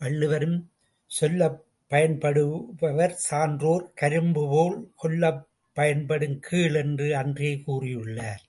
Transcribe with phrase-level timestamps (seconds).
[0.00, 0.58] வள்ளுவரும்
[1.10, 1.64] சொல்லப்
[1.90, 5.42] பயன்படுவர் சான்றோர் கரும்புபோல் கொல்லப்
[5.76, 8.44] பயன்படும் கீழ் என்று அன்றே கூறியுள்ளார்.